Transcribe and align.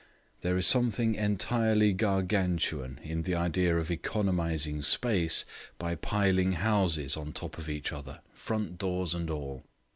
There 0.39 0.57
is 0.57 0.65
something 0.65 1.13
entirely 1.13 1.93
Gargantuan 1.93 2.99
in 3.03 3.21
the 3.21 3.35
idea 3.35 3.77
of 3.77 3.91
economising 3.91 4.81
space 4.81 5.45
by 5.77 5.93
piling 5.93 6.53
houses 6.53 7.15
on 7.15 7.33
top 7.33 7.59
of 7.59 7.69
each 7.69 7.93
other, 7.93 8.21
front 8.33 8.79
doors 8.79 9.13
and 9.13 9.29
all. 9.29 9.63